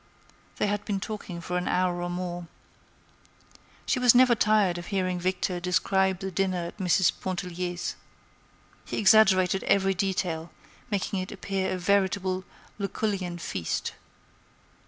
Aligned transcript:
They 0.55 0.65
had 0.65 0.83
been 0.83 0.99
talking 0.99 1.41
for 1.41 1.59
an 1.59 1.67
hour 1.67 2.01
or 2.01 2.09
more. 2.09 2.47
She 3.85 3.99
was 3.99 4.15
never 4.15 4.33
tired 4.33 4.79
of 4.79 4.87
hearing 4.87 5.19
Victor 5.19 5.59
describe 5.59 6.21
the 6.21 6.31
dinner 6.31 6.65
at 6.65 6.79
Mrs. 6.79 7.11
Pontellier's. 7.21 7.95
He 8.85 8.97
exaggerated 8.97 9.63
every 9.65 9.93
detail, 9.93 10.51
making 10.89 11.19
it 11.19 11.31
appear 11.31 11.71
a 11.71 11.77
veritable 11.77 12.43
Lucullean 12.79 13.37
feast. 13.37 13.93